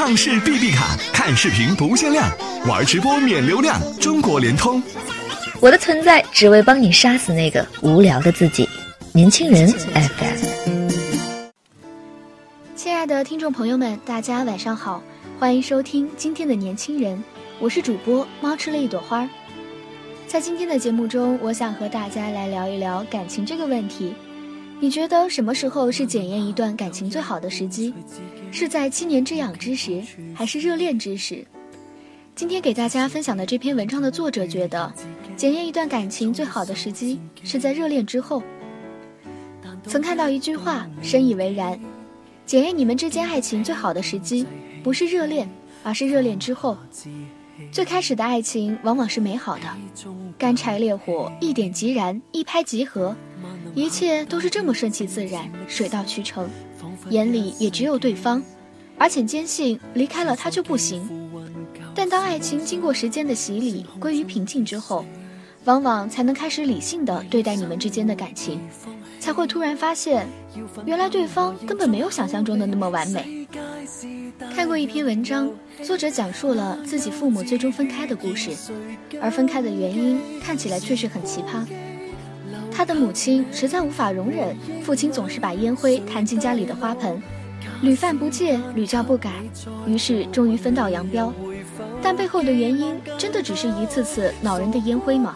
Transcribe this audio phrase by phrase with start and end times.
[0.00, 2.26] 畅视 B B 卡，看视频不限量，
[2.66, 4.82] 玩直播免流量，中国联通。
[5.60, 8.66] 我的存在只为帮你杀死那个无聊的自己。
[9.12, 10.88] 年轻人 FM。
[12.74, 15.02] 亲爱的听众朋友们，大家晚上好，
[15.38, 17.22] 欢迎收听今天的年轻人，
[17.58, 19.28] 我是主播猫吃了一朵花。
[20.26, 24.14] 在今天的节目中，我想和大家来聊一聊感情这个问题。
[24.80, 27.92] 你觉得什么时候是检验一段感情最好的时机？
[28.52, 30.02] 是在七年之痒之时，
[30.34, 31.46] 还是热恋之时？
[32.34, 34.92] 今天给大家分享的这篇文章的作者觉得，
[35.36, 38.42] 检验一段感情最好的时机是在热恋之后。
[39.86, 41.78] 曾看到一句话，深以为然：
[42.44, 44.46] 检验你们之间爱情最好的时机，
[44.82, 45.48] 不是热恋，
[45.82, 46.76] 而是热恋之后。
[47.70, 49.62] 最开始的爱情往往是美好的，
[50.38, 53.14] 干柴烈火，一点即燃，一拍即合。
[53.74, 56.48] 一切都是这么顺其自然，水到渠成，
[57.10, 58.42] 眼里也只有对方，
[58.98, 61.08] 而且坚信离开了他就不行。
[61.94, 65.04] 但当爱情经过时间的洗礼，归于平静之后，
[65.64, 68.60] 往往才能开始理性的对待你们之间的感情，
[69.18, 70.26] 才会突然发现，
[70.86, 73.46] 原来对方根本没有想象中的那么完美。
[74.54, 75.50] 看过一篇文章，
[75.82, 78.50] 作者讲述了自己父母最终分开的故事，
[79.20, 81.66] 而分开的原因看起来确实很奇葩。
[82.72, 87.22] 他的母亲实在无法容忍父亲总是把烟灰弹进家里的花盆，
[87.82, 89.30] 屡犯不戒，屡教不改，
[89.86, 91.32] 于是终于分道扬镳。
[92.02, 95.34] 但背后的原因真的只是一次次恼人的烟灰吗？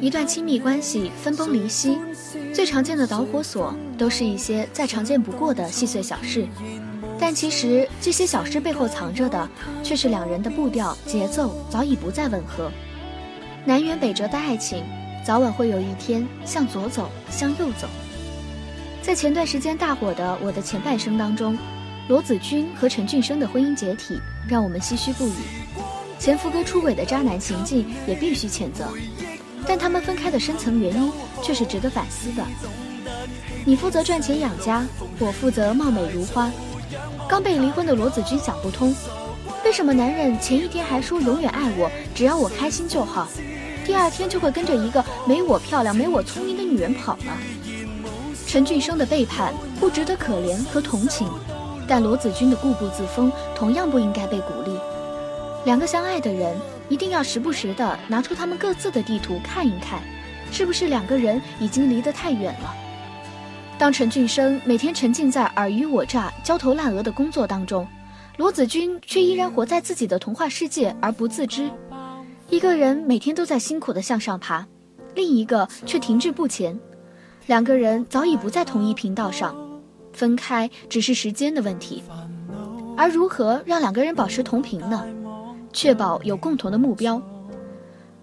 [0.00, 1.98] 一段亲密关系分崩离析，
[2.52, 6.46] 最常见的导火索都是一些再常见不过的细碎小事，
[7.18, 9.48] 但其实这些小事背后藏着的
[9.82, 12.70] 却是两人的步调节奏早已不再吻合，
[13.64, 14.84] 南辕北辙的爱情。
[15.24, 17.86] 早晚会有一天向左走，向右走。
[19.02, 21.56] 在前段时间大火的《我的前半生》当中，
[22.08, 25.32] 罗子君和陈俊生的婚姻解体让我们唏嘘不已，
[26.18, 28.86] 前夫哥出轨的渣男行径也必须谴责。
[29.66, 31.12] 但他们分开的深层原因
[31.42, 32.42] 却是值得反思的。
[33.66, 34.86] 你负责赚钱养家，
[35.18, 36.50] 我负责貌美如花。
[37.28, 38.94] 刚被离婚的罗子君想不通，
[39.64, 43.28] 为什么男人前一天还说永远爱我，只要我开心就好？
[43.88, 47.32] 第二天就会跟着一个没我漂亮、没我聪明的女人跑了。
[48.46, 51.26] 陈俊生的背叛不值得可怜和同情，
[51.86, 54.78] 但罗子君的固步自封同样不应该被鼓励。
[55.64, 56.54] 两个相爱的人
[56.90, 60.02] 一定要时不时的拿出他们各自的地图看一看，
[60.52, 62.74] 是不是两个人已经离得太远了。
[63.78, 67.88] 当陈俊生每天沉浸在尔虞我诈、焦头烂额的工作当中，
[68.36, 71.70] 罗子君却依然活在自己的童话世界而不自知。
[72.50, 74.66] 一个人每天都在辛苦的向上爬，
[75.14, 76.78] 另一个却停滞不前，
[77.46, 79.54] 两个人早已不在同一频道上，
[80.14, 82.02] 分开只是时间的问题。
[82.96, 85.06] 而如何让两个人保持同频呢？
[85.74, 87.20] 确保有共同的目标，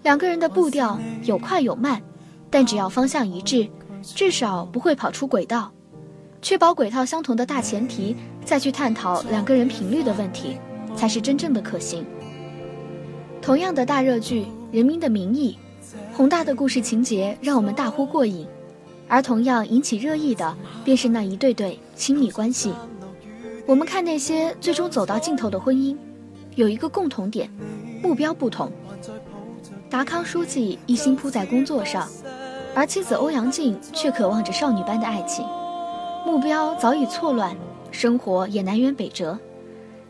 [0.02, 2.02] 两个人的步调有快有慢，
[2.50, 3.69] 但只要方向一致，
[4.02, 5.72] 至少不会跑出轨道。
[6.41, 10.58] 确保轨道相同的大前提，再去探讨两个人频率的问题，
[10.96, 12.03] 才是真正的可行。
[13.46, 14.42] 同样的大热剧
[14.72, 15.56] 《人民的名义》，
[16.18, 18.48] 宏大的故事情节让我们大呼过瘾，
[19.08, 22.74] 而同样引起热议的便是那一对对亲密关系。
[23.68, 25.96] 我们看那些最终走到尽头的婚姻，
[26.56, 27.48] 有一个共同点，
[28.02, 28.72] 目标不同。
[29.92, 32.10] 达康书记一心扑在工作上，
[32.74, 35.46] 而妻子欧阳靖却渴望着少女般的爱情，
[36.26, 37.56] 目标早已错乱，
[37.92, 39.38] 生活也南辕北辙。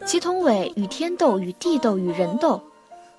[0.05, 2.61] 祁同伟与天斗，与地斗，与人斗。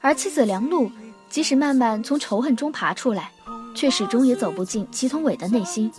[0.07, 0.89] 而妻子梁璐，
[1.29, 3.29] 即使慢慢从仇恨中爬出来，
[3.75, 5.91] 却始终也走不进祁同伟的内心。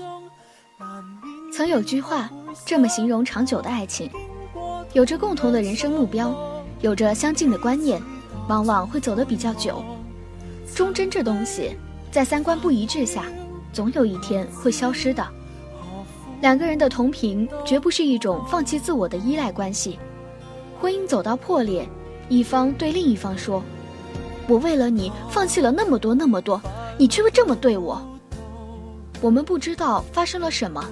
[1.52, 2.30] 曾有句话
[2.66, 4.10] 这么形容长久的爱情：
[4.94, 6.34] 有着共同的人生目标，
[6.80, 8.02] 有着相近的观念，
[8.48, 9.84] 往往会走得比较久。
[10.74, 11.76] 忠贞这东西，
[12.10, 13.26] 在三观不一致下，
[13.74, 15.28] 总有一天会消失的。
[16.40, 20.00] 两个人的同频，绝不是一种放弃自我的依赖关系。
[20.80, 21.86] 婚姻走到破裂，
[22.30, 23.62] 一方对另一方说。
[24.48, 26.62] 我为了你放弃了那么多那么多，
[26.98, 28.02] 你却会这么对我。
[29.20, 30.84] 我们不知道发生了什么，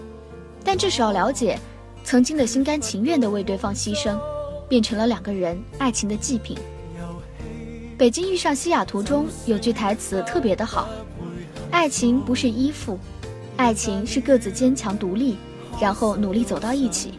[0.63, 1.57] 但至少了解，
[2.04, 4.19] 曾经的心甘情愿的为对方牺牲，
[4.68, 6.57] 变成了两个人爱情的祭品。
[7.98, 10.90] 《北京遇上西雅图》中有句台词特别的好：
[11.72, 13.00] 爱情不是依附，
[13.56, 15.38] 爱情是各自坚强独立，
[15.80, 17.13] 然后努力走到一起。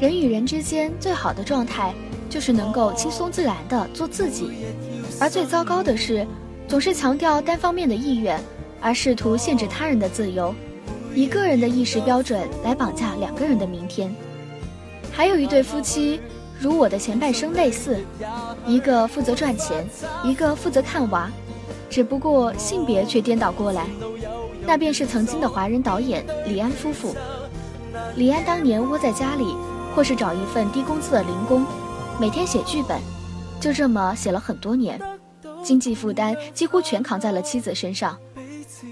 [0.00, 1.94] 人与人之间最好的状态，
[2.30, 4.50] 就是能够轻松自然的做自己。
[5.18, 6.26] 而最糟糕的是，
[6.68, 8.38] 总是强调单方面的意愿，
[8.80, 10.54] 而试图限制他人的自由，
[11.14, 14.14] 以个人的意识标准来绑架两个人的明天。
[15.10, 16.20] 还有一对夫妻，
[16.60, 17.98] 如我的前半生类似，
[18.66, 19.88] 一个负责赚钱，
[20.22, 21.30] 一个负责看娃，
[21.88, 23.86] 只不过性别却颠倒过来。
[24.66, 27.14] 那便是曾经的华人导演李安夫妇。
[28.16, 29.56] 李安当年窝在家里，
[29.94, 31.64] 或是找一份低工资的零工，
[32.20, 33.00] 每天写剧本，
[33.60, 35.00] 就这么写了很多年，
[35.62, 38.16] 经济负担几乎全扛在了妻子身上。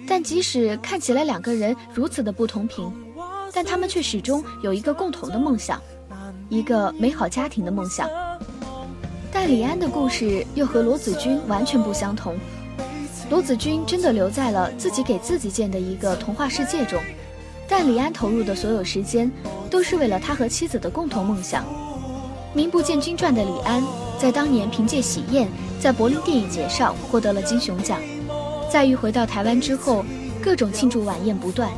[0.06, 2.90] 但即使看起来两个人如此的不同频，
[3.52, 5.80] 但他们却始终有一个共同的梦想，
[6.48, 8.08] 一个美好家庭的梦想。
[9.32, 12.34] 但李安的故事又和罗子君完全不相同。
[13.30, 17.00] 罗子君真的留在了自己给自己建的一个童话世界中，
[17.68, 19.30] 但李安投入的所有时间，
[19.70, 21.64] 都是为了他和妻子的共同梦想。
[22.54, 23.82] 名不见经传的李安，
[24.18, 25.46] 在当年凭借《喜宴》
[25.80, 28.00] 在柏林电影节上获得了金熊奖。
[28.70, 30.04] 在遇回到台湾之后，
[30.42, 31.70] 各种庆祝晚宴不断。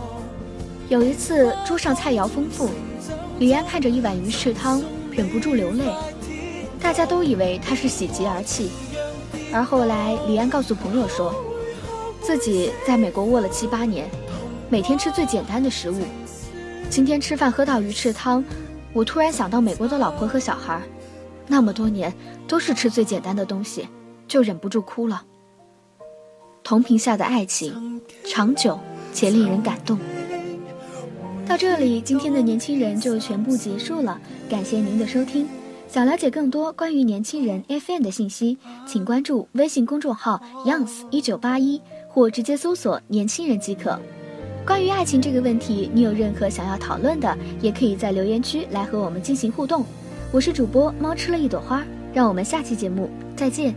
[0.89, 2.71] 有一次桌上菜肴丰富，
[3.39, 5.85] 李安看着一碗鱼翅汤，忍不住流泪。
[6.81, 8.71] 大家都以为他是喜极而泣。
[9.53, 11.35] 而后来，李安告诉朋友说，
[12.23, 14.09] 自己在美国卧了七八年，
[14.69, 16.01] 每天吃最简单的食物。
[16.89, 18.45] 今天吃饭喝到鱼翅汤，
[18.93, 20.81] 我突然想到美国的老婆和小孩，
[21.47, 22.13] 那么多年
[22.49, 23.89] 都是吃最简单的东西，
[24.27, 25.23] 就忍不住哭了。
[26.63, 28.79] 同频下的爱情，长久
[29.13, 29.99] 且令人感动。
[31.47, 34.21] 到这里，今天的年轻人就全部结束了，
[34.51, 35.49] 感谢您的收听。
[35.89, 43.97] 想了解更多关于年轻人 FM 的信息，请关注微信公众号 youngs 一九八一，或直接搜索“年轻人”即可。
[44.67, 49.87] 关于爱情这个问题，你有任何想要讨论的，也可以在留言区来和我们进行互动。
[50.37, 53.75] 我是主播猫吃了一朵花，让我们下期节目再见。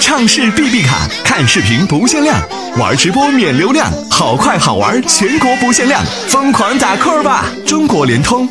[0.00, 2.40] 畅视 B B 卡，看视频不限量，
[2.78, 7.46] 玩直播免流量，好快好玩，全国不限量，疯狂打 call 吧！
[7.66, 8.48] 中国联通。